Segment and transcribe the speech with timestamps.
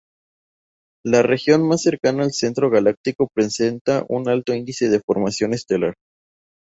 [1.05, 5.93] La región más cercana al centro galáctico presenta un alto índice de formación estelar.